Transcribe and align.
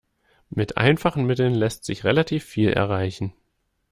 Mit 0.49 0.77
einfachen 0.77 1.27
Mitteln 1.27 1.53
lässt 1.53 1.85
sich 1.85 2.05
relativ 2.05 2.43
viel 2.43 2.69
erreichen. 2.69 3.33